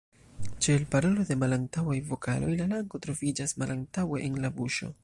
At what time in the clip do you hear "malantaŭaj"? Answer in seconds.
1.43-1.99